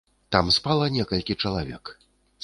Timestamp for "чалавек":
1.43-1.93